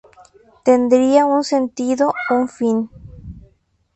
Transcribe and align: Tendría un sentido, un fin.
Tendría 0.63 1.27
un 1.27 1.43
sentido, 1.43 2.11
un 2.31 2.49
fin. 2.49 2.89